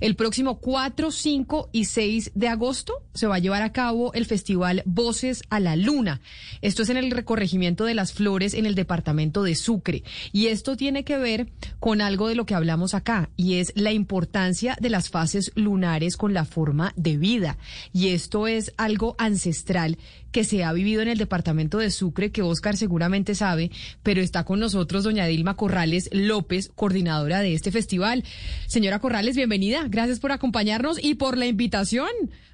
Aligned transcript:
El 0.00 0.16
próximo 0.16 0.60
4, 0.60 1.10
5 1.10 1.68
y 1.72 1.84
6 1.84 2.32
de 2.34 2.48
agosto 2.48 3.02
se 3.12 3.26
va 3.26 3.34
a 3.34 3.38
llevar 3.38 3.60
a 3.60 3.72
cabo 3.72 4.14
el 4.14 4.24
festival 4.24 4.82
Voces 4.86 5.42
a 5.50 5.60
la 5.60 5.76
Luna. 5.76 6.22
Esto 6.62 6.82
es 6.82 6.88
en 6.88 6.96
el 6.96 7.10
recorregimiento 7.10 7.84
de 7.84 7.92
las 7.92 8.14
flores 8.14 8.54
en 8.54 8.64
el 8.64 8.74
departamento 8.74 9.42
de 9.42 9.54
Sucre. 9.54 10.02
Y 10.32 10.46
esto 10.46 10.74
tiene 10.74 11.04
que 11.04 11.18
ver 11.18 11.48
con 11.80 12.00
algo 12.00 12.28
de 12.28 12.34
lo 12.34 12.46
que 12.46 12.54
hablamos 12.54 12.94
acá, 12.94 13.28
y 13.36 13.56
es 13.56 13.74
la 13.76 13.92
importancia 13.92 14.74
de 14.80 14.88
las 14.88 15.10
fases 15.10 15.52
lunares 15.54 16.16
con 16.16 16.32
la 16.32 16.46
forma 16.46 16.94
de 16.96 17.18
vida. 17.18 17.58
Y 17.92 18.08
esto 18.08 18.46
es 18.46 18.72
algo 18.78 19.16
ancestral 19.18 19.98
que 20.32 20.44
se 20.44 20.64
ha 20.64 20.72
vivido 20.72 21.02
en 21.02 21.08
el 21.08 21.18
departamento 21.18 21.78
de 21.78 21.90
Sucre, 21.90 22.30
que 22.30 22.42
Oscar 22.42 22.76
seguramente 22.76 23.34
sabe, 23.34 23.70
pero 24.02 24.22
está 24.22 24.44
con 24.44 24.60
nosotros 24.60 25.04
doña 25.04 25.26
Dilma 25.26 25.56
Corrales 25.56 26.08
López, 26.12 26.70
coordinadora 26.74 27.40
de 27.40 27.54
este 27.54 27.72
festival. 27.72 28.24
Señora 28.66 29.00
Corrales, 29.00 29.36
bienvenida. 29.36 29.88
Gracias 29.90 30.20
por 30.20 30.32
acompañarnos 30.32 31.02
y 31.02 31.16
por 31.16 31.36
la 31.36 31.46
invitación 31.46 32.08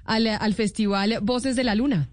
al, 0.05 0.27
al 0.27 0.53
Festival 0.53 1.19
Voces 1.21 1.55
de 1.55 1.63
la 1.63 1.75
Luna. 1.75 2.09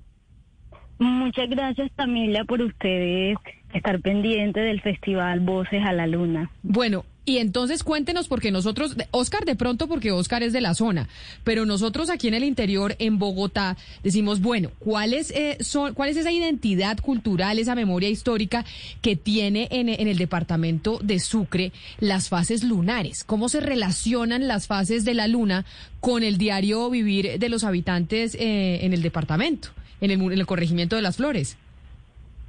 Muchas 0.99 1.49
gracias, 1.49 1.91
Camila, 1.97 2.45
por 2.45 2.61
ustedes 2.63 3.37
estar 3.73 4.01
pendiente 4.01 4.61
del 4.61 4.81
Festival 4.81 5.41
Voces 5.41 5.83
a 5.85 5.93
la 5.93 6.07
Luna. 6.07 6.51
Bueno, 6.63 7.05
y 7.27 7.39
entonces 7.39 7.83
cuéntenos, 7.83 8.29
porque 8.29 8.51
nosotros, 8.51 8.97
Oscar 9.11 9.45
de 9.45 9.57
pronto, 9.57 9.89
porque 9.89 10.13
Oscar 10.13 10.43
es 10.43 10.53
de 10.53 10.61
la 10.61 10.75
zona, 10.75 11.09
pero 11.43 11.65
nosotros 11.65 12.11
aquí 12.11 12.29
en 12.29 12.35
el 12.35 12.45
interior, 12.45 12.97
en 12.99 13.19
Bogotá, 13.19 13.77
decimos, 14.03 14.41
bueno, 14.43 14.71
¿cuál 14.79 15.15
es, 15.15 15.31
eh, 15.31 15.57
son, 15.61 15.95
cuál 15.95 16.11
es 16.11 16.19
esa 16.19 16.31
identidad 16.31 16.99
cultural, 16.99 17.59
esa 17.59 17.75
memoria 17.75 18.11
histórica 18.11 18.67
que 19.01 19.17
tiene 19.17 19.69
en, 19.71 19.89
el 19.89 20.19
departamento 20.19 20.99
de 21.03 21.19
Sucre 21.19 21.73
las 21.99 22.29
fases 22.29 22.63
lunares? 22.63 23.25
¿Cómo 23.25 23.49
se 23.49 23.61
relacionan 23.61 24.47
las 24.47 24.67
fases 24.67 25.05
de 25.07 25.15
la 25.15 25.27
luna 25.27 25.65
con 26.01 26.25
el 26.25 26.37
diario 26.37 26.91
vivir 26.91 27.39
de 27.39 27.49
los 27.49 27.65
habitantes 27.65 28.35
eh, 28.35 28.81
en 28.83 28.93
el 28.93 29.01
departamento, 29.01 29.69
en 30.03 30.11
el, 30.11 30.21
en 30.21 30.33
el 30.33 30.47
corregimiento 30.47 30.95
de 30.97 31.03
las 31.03 31.17
flores? 31.17 31.57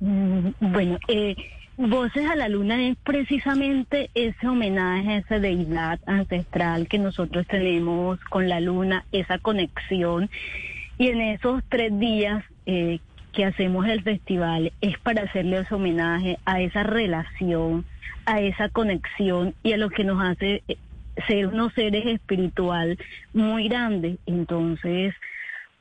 Mm, 0.02 0.50
bueno, 0.60 1.00
eh 1.08 1.36
Voces 1.78 2.26
a 2.30 2.38
la 2.38 2.48
Luna 2.48 2.88
es 2.88 2.96
precisamente 3.04 4.10
ese 4.14 4.48
homenaje 4.48 5.12
a 5.12 5.18
esa 5.18 5.40
deidad 5.40 6.00
ancestral 6.06 6.88
que 6.88 6.98
nosotros 6.98 7.46
tenemos 7.48 8.18
con 8.30 8.48
la 8.48 8.62
Luna, 8.62 9.04
esa 9.12 9.40
conexión. 9.40 10.30
Y 10.98 11.10
en 11.10 11.20
esos 11.20 11.62
tres 11.68 12.00
días 12.00 12.46
eh, 12.66 13.00
que 13.34 13.44
hacemos 13.44 13.86
el 13.88 14.04
festival 14.04 14.72
es 14.80 14.98
para 15.00 15.24
hacerle 15.24 15.60
ese 15.60 15.76
homenaje 15.76 16.40
a 16.46 16.62
esa 16.62 16.84
relación, 16.84 17.84
a 18.26 18.40
esa 18.40 18.70
conexión 18.70 19.54
y 19.62 19.74
a 19.74 19.78
lo 19.78 19.90
que 19.90 20.06
nos 20.06 20.24
hace 20.24 20.64
eh, 20.70 20.78
ser 21.28 21.48
unos 21.48 21.74
seres 21.74 22.06
espiritual 22.06 22.98
muy 23.34 23.68
grandes. 23.68 24.18
Entonces, 24.26 25.14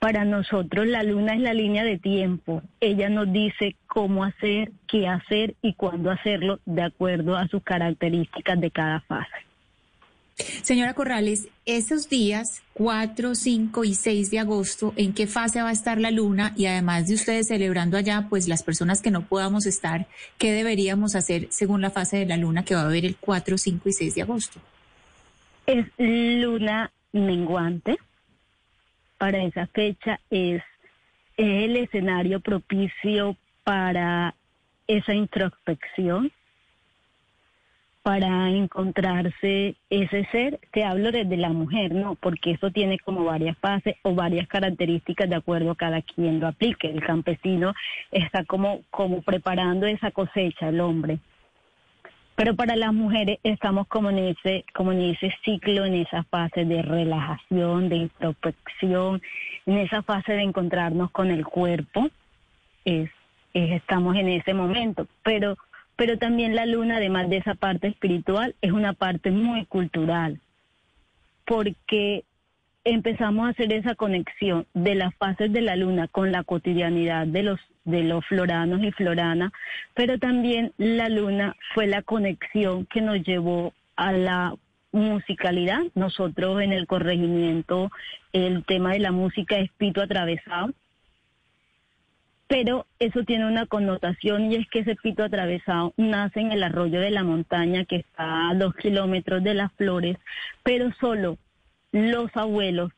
para 0.04 0.26
nosotros 0.26 0.86
la 0.86 1.02
luna 1.02 1.32
es 1.32 1.40
la 1.40 1.54
línea 1.54 1.82
de 1.82 1.96
tiempo. 1.96 2.60
Ella 2.78 3.08
nos 3.08 3.32
dice 3.32 3.74
cómo 3.86 4.22
hacer, 4.22 4.70
qué 4.86 5.08
hacer 5.08 5.54
y 5.62 5.72
cuándo 5.72 6.10
hacerlo 6.10 6.60
de 6.66 6.82
acuerdo 6.82 7.38
a 7.38 7.48
sus 7.48 7.62
características 7.62 8.60
de 8.60 8.70
cada 8.70 9.00
fase. 9.00 9.32
Señora 10.60 10.92
Corrales, 10.92 11.48
esos 11.64 12.10
días 12.10 12.62
4, 12.74 13.34
5 13.34 13.84
y 13.84 13.94
6 13.94 14.30
de 14.30 14.40
agosto, 14.40 14.92
¿en 14.96 15.14
qué 15.14 15.26
fase 15.26 15.62
va 15.62 15.70
a 15.70 15.72
estar 15.72 15.98
la 15.98 16.10
luna? 16.10 16.52
Y 16.54 16.66
además 16.66 17.06
de 17.06 17.14
ustedes 17.14 17.48
celebrando 17.48 17.96
allá, 17.96 18.26
pues 18.28 18.46
las 18.46 18.62
personas 18.62 19.00
que 19.00 19.10
no 19.10 19.22
podamos 19.22 19.64
estar, 19.64 20.06
¿qué 20.36 20.52
deberíamos 20.52 21.14
hacer 21.14 21.46
según 21.48 21.80
la 21.80 21.90
fase 21.90 22.18
de 22.18 22.26
la 22.26 22.36
luna 22.36 22.62
que 22.62 22.74
va 22.74 22.82
a 22.82 22.88
haber 22.88 23.06
el 23.06 23.16
4, 23.16 23.56
5 23.56 23.88
y 23.88 23.92
6 23.94 24.14
de 24.16 24.20
agosto? 24.20 24.60
Es 25.66 25.86
luna 25.96 26.92
menguante 27.14 27.96
para 29.24 29.42
esa 29.42 29.66
fecha 29.68 30.20
es, 30.28 30.62
el 31.38 31.78
escenario 31.78 32.40
propicio 32.40 33.38
para 33.64 34.34
esa 34.86 35.14
introspección, 35.14 36.30
para 38.02 38.50
encontrarse 38.50 39.76
ese 39.88 40.26
ser, 40.30 40.60
te 40.72 40.84
hablo 40.84 41.10
desde 41.10 41.38
la 41.38 41.48
mujer, 41.48 41.94
¿no? 41.94 42.16
Porque 42.16 42.50
eso 42.50 42.70
tiene 42.70 42.98
como 42.98 43.24
varias 43.24 43.56
fases 43.56 43.96
o 44.02 44.14
varias 44.14 44.46
características 44.46 45.30
de 45.30 45.36
acuerdo 45.36 45.70
a 45.70 45.76
cada 45.76 46.02
quien 46.02 46.38
lo 46.38 46.48
aplique. 46.48 46.90
El 46.90 47.02
campesino 47.02 47.72
está 48.10 48.44
como, 48.44 48.82
como 48.90 49.22
preparando 49.22 49.86
esa 49.86 50.10
cosecha, 50.10 50.68
el 50.68 50.80
hombre. 50.80 51.18
Pero 52.36 52.56
para 52.56 52.74
las 52.74 52.92
mujeres 52.92 53.38
estamos 53.44 53.86
como 53.86 54.10
en 54.10 54.18
ese, 54.18 54.64
como 54.74 54.92
en 54.92 55.02
ese 55.02 55.32
ciclo, 55.44 55.84
en 55.84 55.94
esa 55.94 56.24
fase 56.24 56.64
de 56.64 56.82
relajación, 56.82 57.88
de 57.88 57.96
introspección, 57.96 59.22
en 59.66 59.78
esa 59.78 60.02
fase 60.02 60.32
de 60.32 60.42
encontrarnos 60.42 61.10
con 61.12 61.30
el 61.30 61.44
cuerpo. 61.44 62.08
Es, 62.84 63.08
estamos 63.52 64.16
en 64.16 64.28
ese 64.28 64.52
momento. 64.52 65.06
Pero, 65.22 65.56
pero 65.94 66.18
también 66.18 66.56
la 66.56 66.66
luna, 66.66 66.96
además 66.96 67.30
de 67.30 67.36
esa 67.36 67.54
parte 67.54 67.86
espiritual, 67.86 68.56
es 68.62 68.72
una 68.72 68.94
parte 68.94 69.30
muy 69.30 69.64
cultural. 69.66 70.40
Porque 71.44 72.24
empezamos 72.84 73.46
a 73.46 73.50
hacer 73.50 73.72
esa 73.72 73.94
conexión 73.94 74.66
de 74.74 74.94
las 74.94 75.14
fases 75.16 75.52
de 75.52 75.62
la 75.62 75.74
luna 75.76 76.06
con 76.08 76.32
la 76.32 76.44
cotidianidad 76.44 77.26
de 77.26 77.42
los 77.42 77.60
de 77.84 78.02
los 78.02 78.24
floranos 78.26 78.82
y 78.82 78.92
floranas, 78.92 79.52
pero 79.92 80.18
también 80.18 80.72
la 80.78 81.10
luna 81.10 81.54
fue 81.74 81.86
la 81.86 82.00
conexión 82.00 82.86
que 82.86 83.02
nos 83.02 83.22
llevó 83.22 83.74
a 83.96 84.12
la 84.12 84.54
musicalidad. 84.90 85.80
Nosotros 85.94 86.62
en 86.62 86.72
el 86.72 86.86
corregimiento 86.86 87.90
el 88.32 88.64
tema 88.64 88.92
de 88.92 89.00
la 89.00 89.12
música 89.12 89.56
es 89.58 89.70
pito 89.76 90.00
atravesado, 90.00 90.72
pero 92.46 92.86
eso 92.98 93.22
tiene 93.24 93.46
una 93.46 93.66
connotación 93.66 94.50
y 94.50 94.56
es 94.56 94.68
que 94.70 94.80
ese 94.80 94.96
pito 94.96 95.24
atravesado 95.24 95.92
nace 95.98 96.40
en 96.40 96.52
el 96.52 96.62
arroyo 96.62 97.00
de 97.00 97.10
la 97.10 97.22
montaña 97.22 97.84
que 97.84 97.96
está 97.96 98.48
a 98.48 98.54
dos 98.54 98.74
kilómetros 98.76 99.42
de 99.42 99.54
las 99.54 99.72
flores, 99.72 100.16
pero 100.62 100.90
solo 101.00 101.36
los 101.94 102.36
abuelos 102.36 102.90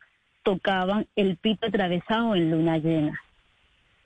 tocaban 0.43 1.07
el 1.17 1.37
pito 1.37 1.67
atravesado 1.67 2.35
en 2.35 2.51
luna 2.51 2.79
llena. 2.79 3.21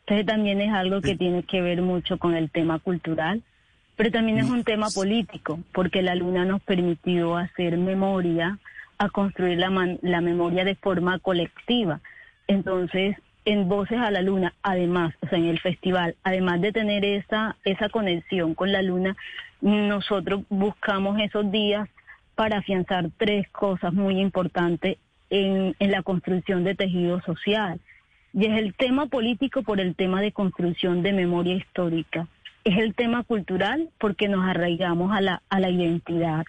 Entonces 0.00 0.26
también 0.26 0.60
es 0.60 0.72
algo 0.72 1.00
que 1.00 1.16
tiene 1.16 1.44
que 1.44 1.62
ver 1.62 1.80
mucho 1.80 2.18
con 2.18 2.34
el 2.34 2.50
tema 2.50 2.80
cultural, 2.80 3.40
pero 3.94 4.10
también 4.10 4.38
es 4.38 4.50
un 4.50 4.64
tema 4.64 4.88
político, 4.92 5.60
porque 5.72 6.02
la 6.02 6.16
luna 6.16 6.44
nos 6.44 6.60
permitió 6.62 7.36
hacer 7.36 7.76
memoria, 7.76 8.58
a 8.98 9.08
construir 9.10 9.58
la, 9.58 9.96
la 10.02 10.20
memoria 10.20 10.64
de 10.64 10.74
forma 10.74 11.20
colectiva. 11.20 12.00
Entonces, 12.48 13.16
en 13.44 13.68
Voces 13.68 13.98
a 13.98 14.10
la 14.10 14.22
Luna, 14.22 14.54
además, 14.62 15.14
o 15.20 15.28
sea, 15.28 15.38
en 15.38 15.46
el 15.46 15.60
festival, 15.60 16.16
además 16.24 16.60
de 16.62 16.72
tener 16.72 17.04
esa, 17.04 17.56
esa 17.64 17.88
conexión 17.90 18.54
con 18.54 18.72
la 18.72 18.82
luna, 18.82 19.16
nosotros 19.60 20.42
buscamos 20.48 21.20
esos 21.20 21.50
días 21.52 21.88
para 22.40 22.60
afianzar 22.60 23.10
tres 23.18 23.46
cosas 23.50 23.92
muy 23.92 24.18
importantes 24.18 24.96
en, 25.28 25.76
en 25.78 25.90
la 25.90 26.02
construcción 26.02 26.64
de 26.64 26.74
tejido 26.74 27.20
social. 27.20 27.78
Y 28.32 28.46
es 28.46 28.58
el 28.58 28.72
tema 28.72 29.08
político 29.08 29.62
por 29.62 29.78
el 29.78 29.94
tema 29.94 30.22
de 30.22 30.32
construcción 30.32 31.02
de 31.02 31.12
memoria 31.12 31.54
histórica. 31.54 32.28
Es 32.64 32.78
el 32.78 32.94
tema 32.94 33.24
cultural 33.24 33.90
porque 33.98 34.26
nos 34.26 34.48
arraigamos 34.48 35.12
a 35.12 35.20
la, 35.20 35.42
a 35.50 35.60
la 35.60 35.68
identidad. 35.68 36.46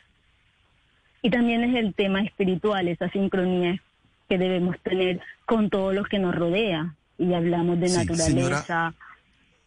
Y 1.21 1.29
también 1.29 1.65
es 1.65 1.75
el 1.75 1.93
tema 1.93 2.21
espiritual, 2.21 2.87
esa 2.87 3.09
sincronía 3.09 3.83
que 4.29 4.37
debemos 4.37 4.79
tener 4.83 5.19
con 5.45 5.69
todo 5.69 5.91
lo 5.91 6.05
que 6.05 6.19
nos 6.19 6.33
rodea. 6.33 6.95
Y 7.17 7.33
hablamos 7.33 7.81
de 7.81 7.89
naturaleza. 7.89 8.93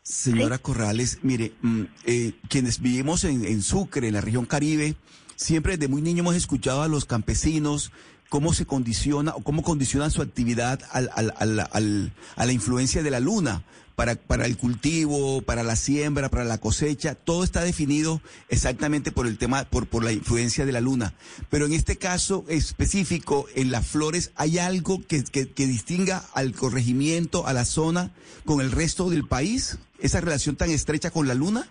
Señora, 0.03 0.57
Corrales, 0.57 1.19
mire, 1.21 1.53
mm, 1.61 1.83
eh, 2.07 2.33
quienes 2.49 2.81
vivimos 2.81 3.25
en, 3.25 3.45
en 3.45 3.61
Sucre, 3.61 4.09
en 4.09 4.15
la 4.15 4.23
región 4.23 4.47
Caribe, 4.47 4.95
Siempre 5.37 5.77
desde 5.77 5.89
muy 5.89 6.03
niño 6.03 6.21
hemos 6.21 6.37
escuchado 6.37 6.83
a 6.83 6.89
los 6.89 7.05
campesinos 7.05 7.93
cómo 8.29 8.53
se 8.53 8.67
condiciona 8.67 9.33
o 9.35 9.43
cómo 9.43 9.63
condicionan 9.63 10.11
su 10.11 10.23
actividad 10.23 10.81
al, 10.91 11.11
al, 11.15 12.13
a 12.37 12.47
la 12.47 12.53
influencia 12.53 13.03
de 13.03 13.11
la 13.11 13.21
luna 13.21 13.63
para, 13.95 14.47
el 14.47 14.57
cultivo, 14.57 15.43
para 15.43 15.63
la 15.63 15.77
siembra, 15.77 16.29
para 16.29 16.45
la 16.45 16.59
cosecha. 16.59 17.15
Todo 17.15 17.45
está 17.45 17.63
definido 17.63 18.21
exactamente 18.49 19.13
por 19.13 19.27
el 19.27 19.39
tema, 19.39 19.65
por, 19.65 19.87
por 19.87 20.05
la 20.05 20.13
influencia 20.13 20.67
de 20.67 20.73
la 20.73 20.81
luna. 20.81 21.15
Pero 21.51 21.67
en 21.67 21.73
este 21.73 21.97
caso 21.97 22.45
específico, 22.49 23.47
en 23.55 23.71
las 23.71 23.87
flores, 23.87 24.33
¿hay 24.37 24.59
algo 24.59 25.01
que, 25.07 25.23
que, 25.25 25.51
que 25.51 25.67
distinga 25.67 26.25
al 26.35 26.53
corregimiento, 26.53 27.47
a 27.47 27.53
la 27.53 27.65
zona, 27.65 28.11
con 28.45 28.61
el 28.61 28.73
resto 28.73 29.11
del 29.11 29.27
país? 29.27 29.79
¿Esa 30.01 30.21
relación 30.21 30.57
tan 30.57 30.71
estrecha 30.71 31.11
con 31.11 31.29
la 31.29 31.35
luna? 31.35 31.69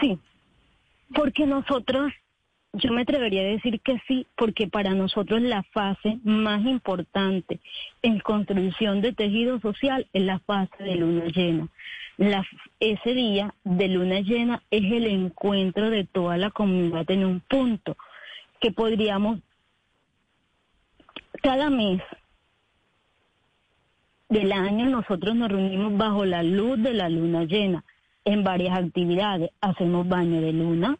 Sí, 0.00 0.18
porque 1.14 1.46
nosotros 1.46 2.12
yo 2.74 2.92
me 2.92 3.02
atrevería 3.02 3.42
a 3.42 3.44
decir 3.44 3.80
que 3.80 4.00
sí, 4.06 4.26
porque 4.36 4.66
para 4.66 4.94
nosotros 4.94 5.40
la 5.40 5.62
fase 5.62 6.18
más 6.24 6.64
importante 6.64 7.60
en 8.02 8.18
construcción 8.20 9.00
de 9.00 9.12
tejido 9.12 9.60
social 9.60 10.06
es 10.12 10.22
la 10.22 10.40
fase 10.40 10.82
de 10.82 10.96
luna 10.96 11.24
llena. 11.26 11.68
ese 12.80 13.14
día 13.14 13.54
de 13.64 13.88
luna 13.88 14.20
llena 14.20 14.62
es 14.70 14.84
el 14.84 15.06
encuentro 15.06 15.90
de 15.90 16.04
toda 16.04 16.36
la 16.36 16.50
comunidad 16.50 17.10
en 17.10 17.24
un 17.24 17.40
punto 17.40 17.96
que 18.60 18.72
podríamos 18.72 19.40
cada 21.42 21.70
mes 21.70 22.00
del 24.28 24.50
año 24.52 24.86
nosotros 24.86 25.36
nos 25.36 25.50
reunimos 25.50 25.96
bajo 25.96 26.24
la 26.24 26.42
luz 26.42 26.82
de 26.82 26.94
la 26.94 27.08
luna 27.08 27.44
llena 27.44 27.84
en 28.24 28.42
varias 28.42 28.78
actividades. 28.78 29.50
Hacemos 29.60 30.08
baño 30.08 30.40
de 30.40 30.52
luna, 30.52 30.98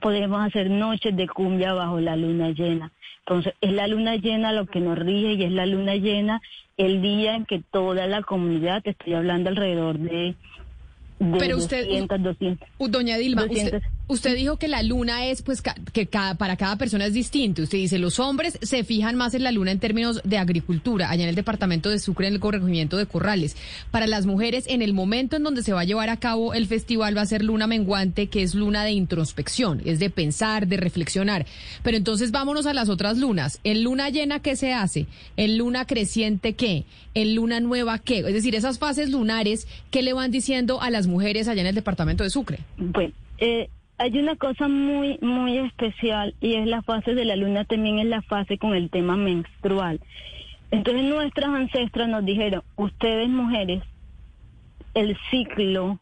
podemos 0.00 0.44
hacer 0.44 0.70
noches 0.70 1.16
de 1.16 1.28
cumbia 1.28 1.72
bajo 1.72 2.00
la 2.00 2.16
luna 2.16 2.50
llena. 2.50 2.92
Entonces, 3.26 3.54
es 3.60 3.72
la 3.72 3.86
luna 3.86 4.16
llena 4.16 4.52
lo 4.52 4.66
que 4.66 4.80
nos 4.80 4.98
rige 4.98 5.34
y 5.34 5.44
es 5.44 5.52
la 5.52 5.66
luna 5.66 5.94
llena 5.94 6.40
el 6.76 7.02
día 7.02 7.36
en 7.36 7.44
que 7.44 7.62
toda 7.70 8.06
la 8.06 8.22
comunidad, 8.22 8.82
te 8.82 8.90
estoy 8.90 9.14
hablando 9.14 9.50
alrededor 9.50 9.98
de 9.98 10.34
pero 11.38 11.56
usted, 11.56 11.86
doña 12.78 13.16
Dilma, 13.16 13.44
usted, 13.44 13.82
dijo 14.08 14.56
que 14.56 14.68
la 14.68 14.82
luna 14.82 15.26
es, 15.26 15.42
pues, 15.42 15.62
que 15.62 16.06
cada, 16.06 16.34
para 16.34 16.56
cada 16.56 16.76
persona 16.76 17.06
es 17.06 17.14
distinto. 17.14 17.62
Usted 17.62 17.78
dice, 17.78 17.98
los 17.98 18.18
hombres 18.18 18.58
se 18.62 18.84
fijan 18.84 19.16
más 19.16 19.34
en 19.34 19.42
la 19.42 19.52
luna 19.52 19.70
en 19.70 19.78
términos 19.78 20.20
de 20.24 20.38
agricultura, 20.38 21.10
allá 21.10 21.22
en 21.24 21.28
el 21.28 21.34
departamento 21.34 21.88
de 21.88 21.98
Sucre, 21.98 22.26
en 22.26 22.34
el 22.34 22.40
corregimiento 22.40 22.96
de 22.96 23.06
Corrales. 23.06 23.56
Para 23.90 24.06
las 24.06 24.26
mujeres, 24.26 24.64
en 24.68 24.82
el 24.82 24.92
momento 24.92 25.36
en 25.36 25.42
donde 25.42 25.62
se 25.62 25.72
va 25.72 25.80
a 25.80 25.84
llevar 25.84 26.10
a 26.10 26.18
cabo 26.18 26.54
el 26.54 26.66
festival, 26.66 27.16
va 27.16 27.22
a 27.22 27.26
ser 27.26 27.42
luna 27.42 27.66
menguante, 27.66 28.28
que 28.28 28.42
es 28.42 28.54
luna 28.54 28.84
de 28.84 28.92
introspección, 28.92 29.80
es 29.84 29.98
de 29.98 30.10
pensar, 30.10 30.66
de 30.66 30.76
reflexionar. 30.76 31.46
Pero 31.82 31.96
entonces 31.96 32.30
vámonos 32.30 32.66
a 32.66 32.74
las 32.74 32.88
otras 32.88 33.18
lunas. 33.18 33.60
En 33.64 33.82
luna 33.82 34.10
llena, 34.10 34.40
¿qué 34.40 34.56
se 34.56 34.72
hace? 34.72 35.06
En 35.36 35.58
luna 35.58 35.86
creciente, 35.86 36.54
¿qué? 36.54 36.84
En 37.14 37.34
luna 37.34 37.60
nueva, 37.60 37.98
¿qué? 37.98 38.18
Es 38.20 38.34
decir, 38.34 38.54
esas 38.54 38.78
fases 38.78 39.10
lunares, 39.10 39.66
¿qué 39.90 40.02
le 40.02 40.12
van 40.12 40.30
diciendo 40.30 40.80
a 40.80 40.90
las 40.90 41.06
mujeres 41.06 41.48
allá 41.48 41.60
en 41.60 41.68
el 41.68 41.74
departamento 41.74 42.24
de 42.24 42.30
Sucre? 42.30 42.58
Bueno, 42.76 43.12
eh, 43.38 43.68
hay 44.02 44.18
una 44.18 44.34
cosa 44.34 44.66
muy, 44.66 45.16
muy 45.20 45.58
especial 45.58 46.34
y 46.40 46.56
es 46.56 46.66
la 46.66 46.82
fase 46.82 47.14
de 47.14 47.24
la 47.24 47.36
luna, 47.36 47.64
también 47.64 48.00
es 48.00 48.06
la 48.06 48.20
fase 48.22 48.58
con 48.58 48.74
el 48.74 48.90
tema 48.90 49.16
menstrual. 49.16 50.00
Entonces 50.72 51.04
nuestras 51.04 51.50
ancestras 51.50 52.08
nos 52.08 52.24
dijeron, 52.24 52.64
ustedes 52.74 53.28
mujeres, 53.28 53.84
el 54.94 55.16
ciclo 55.30 56.00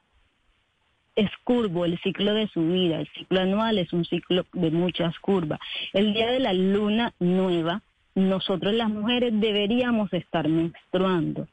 es 1.14 1.28
curvo, 1.44 1.84
el 1.84 2.00
ciclo 2.00 2.32
de 2.32 2.48
su 2.48 2.66
vida, 2.66 3.00
el 3.00 3.08
ciclo 3.08 3.40
anual 3.40 3.76
es 3.76 3.92
un 3.92 4.06
ciclo 4.06 4.46
de 4.54 4.70
muchas 4.70 5.18
curvas. 5.18 5.60
El 5.92 6.14
día 6.14 6.30
de 6.30 6.40
la 6.40 6.54
luna 6.54 7.12
nueva, 7.18 7.82
nosotros 8.14 8.72
las 8.72 8.88
mujeres 8.88 9.38
deberíamos 9.38 10.10
estar 10.14 10.48
menstruando 10.48 11.48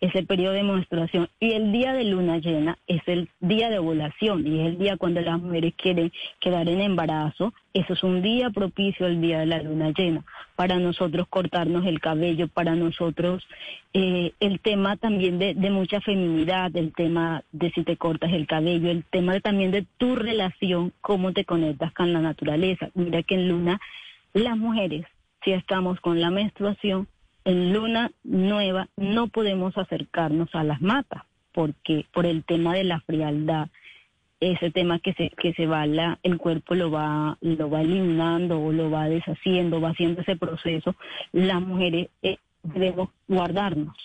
ese 0.00 0.22
periodo 0.22 0.54
de 0.54 0.62
menstruación. 0.62 1.28
Y 1.40 1.52
el 1.52 1.72
día 1.72 1.92
de 1.92 2.04
luna 2.04 2.38
llena 2.38 2.78
es 2.86 3.02
el 3.06 3.28
día 3.40 3.68
de 3.70 3.78
ovulación 3.78 4.46
y 4.46 4.60
es 4.60 4.66
el 4.68 4.78
día 4.78 4.96
cuando 4.96 5.20
las 5.20 5.40
mujeres 5.40 5.74
quieren 5.76 6.12
quedar 6.40 6.68
en 6.68 6.80
embarazo. 6.80 7.52
Eso 7.74 7.92
es 7.92 8.02
un 8.02 8.22
día 8.22 8.50
propicio, 8.50 9.06
el 9.06 9.20
día 9.20 9.40
de 9.40 9.46
la 9.46 9.62
luna 9.62 9.92
llena. 9.96 10.24
Para 10.56 10.78
nosotros 10.78 11.26
cortarnos 11.28 11.86
el 11.86 12.00
cabello, 12.00 12.48
para 12.48 12.74
nosotros 12.74 13.46
eh, 13.92 14.32
el 14.40 14.60
tema 14.60 14.96
también 14.96 15.38
de, 15.38 15.54
de 15.54 15.70
mucha 15.70 16.00
feminidad, 16.00 16.74
el 16.76 16.92
tema 16.92 17.42
de 17.52 17.70
si 17.70 17.82
te 17.82 17.96
cortas 17.96 18.32
el 18.32 18.46
cabello, 18.46 18.90
el 18.90 19.04
tema 19.04 19.38
también 19.40 19.70
de 19.70 19.84
tu 19.98 20.16
relación, 20.16 20.92
cómo 21.00 21.32
te 21.32 21.44
conectas 21.44 21.92
con 21.92 22.12
la 22.12 22.20
naturaleza. 22.20 22.90
Mira 22.94 23.22
que 23.22 23.34
en 23.34 23.48
luna 23.48 23.80
las 24.32 24.56
mujeres, 24.56 25.06
si 25.44 25.52
estamos 25.52 26.00
con 26.00 26.20
la 26.20 26.30
menstruación, 26.30 27.08
en 27.48 27.72
luna 27.72 28.10
nueva 28.24 28.88
no 28.96 29.28
podemos 29.28 29.78
acercarnos 29.78 30.54
a 30.54 30.64
las 30.64 30.82
matas 30.82 31.22
porque 31.52 32.04
por 32.12 32.26
el 32.26 32.44
tema 32.44 32.74
de 32.74 32.84
la 32.84 33.00
frialdad 33.00 33.68
ese 34.38 34.70
tema 34.70 34.98
que 34.98 35.14
se 35.14 35.30
que 35.30 35.54
se 35.54 35.66
va 35.66 35.86
la, 35.86 36.18
el 36.22 36.36
cuerpo 36.36 36.74
lo 36.74 36.90
va 36.90 37.38
lo 37.40 37.70
va 37.70 37.80
eliminando 37.80 38.60
o 38.60 38.70
lo 38.70 38.90
va 38.90 39.08
deshaciendo 39.08 39.80
va 39.80 39.90
haciendo 39.90 40.20
ese 40.20 40.36
proceso 40.36 40.94
las 41.32 41.62
mujeres 41.62 42.10
eh, 42.22 42.36
debemos 42.62 43.08
guardarnos. 43.26 43.96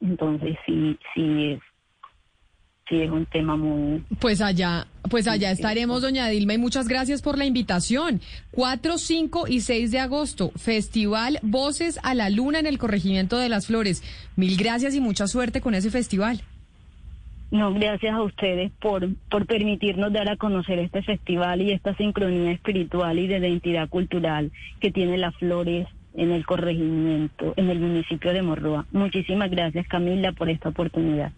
Entonces 0.00 0.56
sí 0.64 0.98
sí 1.14 1.52
es 1.52 1.60
sí 2.88 3.02
es 3.02 3.10
un 3.10 3.26
tema 3.26 3.56
muy... 3.56 4.04
Pues 4.20 4.40
allá, 4.40 4.86
pues 5.10 5.26
allá 5.28 5.50
estaremos, 5.50 6.02
doña 6.02 6.28
Dilma, 6.28 6.54
y 6.54 6.58
muchas 6.58 6.88
gracias 6.88 7.22
por 7.22 7.38
la 7.38 7.44
invitación. 7.44 8.20
4, 8.52 8.98
5 8.98 9.48
y 9.48 9.60
6 9.60 9.90
de 9.90 9.98
agosto, 9.98 10.52
Festival 10.56 11.38
Voces 11.42 11.98
a 12.02 12.14
la 12.14 12.30
Luna 12.30 12.58
en 12.58 12.66
el 12.66 12.78
Corregimiento 12.78 13.38
de 13.38 13.48
las 13.48 13.66
Flores. 13.66 14.02
Mil 14.36 14.56
gracias 14.56 14.94
y 14.94 15.00
mucha 15.00 15.26
suerte 15.26 15.60
con 15.60 15.74
ese 15.74 15.90
festival. 15.90 16.42
No, 17.50 17.72
gracias 17.72 18.12
a 18.12 18.22
ustedes 18.22 18.72
por, 18.80 19.08
por 19.30 19.46
permitirnos 19.46 20.12
dar 20.12 20.28
a 20.28 20.36
conocer 20.36 20.80
este 20.80 21.02
festival 21.02 21.62
y 21.62 21.70
esta 21.70 21.94
sincronía 21.94 22.50
espiritual 22.50 23.18
y 23.18 23.28
de 23.28 23.38
identidad 23.38 23.88
cultural 23.88 24.50
que 24.80 24.90
tiene 24.90 25.16
las 25.16 25.34
flores 25.36 25.86
en 26.14 26.32
el 26.32 26.44
corregimiento, 26.44 27.54
en 27.56 27.70
el 27.70 27.78
municipio 27.78 28.32
de 28.32 28.42
Morroa. 28.42 28.86
Muchísimas 28.90 29.50
gracias, 29.50 29.86
Camila, 29.86 30.32
por 30.32 30.50
esta 30.50 30.70
oportunidad. 30.70 31.32